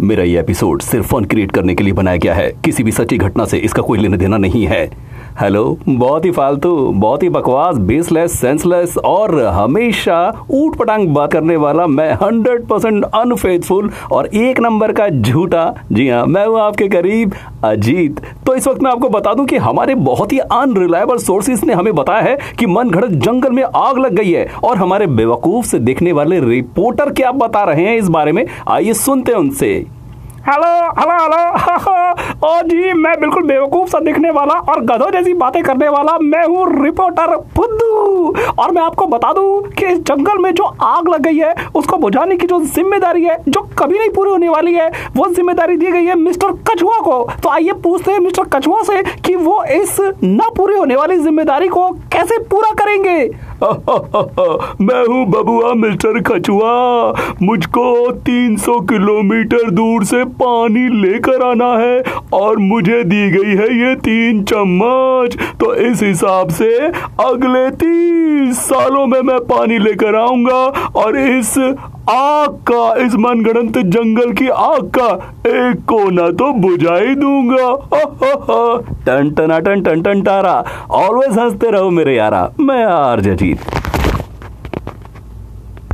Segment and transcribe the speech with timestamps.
[0.00, 3.16] मेरा ये एपिसोड सिर्फ़ फन क्रिएट करने के लिए बनाया गया है। किसी भी सच्ची
[3.18, 5.07] घटना से इसका कोई लेना देना नहीं है।
[5.40, 11.56] हेलो बहुत ही फालतू, बहुत ही बकवास बेसलेस सेंसलेस और हमेशा ऊट पटांग बात करने
[11.56, 15.62] वाला मैं हंड्रेड परसेंट अनफेथफुल और एक नंबर का झूठा।
[15.92, 17.34] जी हाँ मैं हूँ आपके करीब
[17.64, 21.74] अजीत। तो इस वक्त मैं आपको बता दूँ कि हमारे बहुत ही अनरिलायबल सोर्सेज ने
[21.74, 25.66] हमें बताया है कि मन घड़त जंगल में आग लग गई है और हमारे बेवकूफ़
[25.66, 28.44] से देखने वाले रिपोर्टर क्या बता रहे हैं इस बारे में?
[28.68, 29.74] आइए सुनते हैं उनसे।
[30.48, 31.97] हेलो हेलो हेलो
[32.48, 36.44] ओ जी मैं बिल्कुल बेवकूफ़ सा दिखने वाला और गधों जैसी बातें करने वाला मैं
[36.46, 41.20] हूँ रिपोर्टर फुद्दू। और मैं आपको बता दूँ कि इस जंगल में जो आग लग
[41.22, 44.88] गई है, उसको बुझाने की जो ज़िम्मेदारी है, जो कभी नहीं पूरी होने वाली है,
[45.16, 49.02] वो ज़िम्मेदारी दी गई है मिस्टर कछुआ को। तो आइए पूछते हैं मिस्टर कछुआ से
[49.24, 53.18] कि वो इस न पूरी होने वाली ज़िम्मेदारी को कैसे पूरा करेंगे?
[54.80, 56.72] मैं हूँ बबुआ मिस्टर कछुआ।
[57.42, 61.98] मुझको 300 किलोमीटर दूर से पानी लेकर आना है
[62.38, 66.74] और मुझे दी गई है ये तीन चम्मच। तो इस हिसाब से
[67.24, 70.64] अगले तीस सालों में मैं पानी लेकर आऊँगा
[70.96, 75.08] और इस आग का, इस मनगढ़ंत जंगल की आग का
[75.46, 77.74] एक कोना तो बुझा ही दूँगा
[79.06, 83.60] टन, टना, टन टन टन, टारा। ऑलवेज हँसते रहो मेरे यारा। मैं आर जीत।